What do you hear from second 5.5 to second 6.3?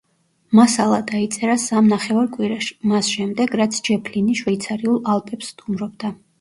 სტუმრობდა.